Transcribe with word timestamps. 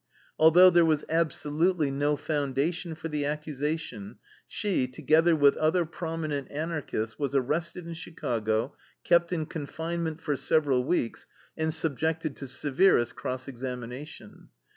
Although 0.39 0.71
there 0.71 0.83
was 0.83 1.05
absolutely 1.09 1.91
no 1.91 2.17
foundation 2.17 2.95
for 2.95 3.07
the 3.07 3.23
accusation, 3.23 4.15
she, 4.47 4.87
together 4.87 5.35
with 5.35 5.55
other 5.57 5.85
prominent 5.85 6.49
Anarchists, 6.49 7.19
was 7.19 7.35
arrested 7.35 7.85
in 7.85 7.93
Chicago, 7.93 8.75
kept 9.03 9.31
in 9.31 9.45
confinement 9.45 10.19
for 10.19 10.35
several 10.35 10.83
weeks, 10.85 11.27
and 11.55 11.71
subjected 11.71 12.35
to 12.37 12.47
severest 12.47 13.15
cross 13.15 13.47
examination. 13.47 14.49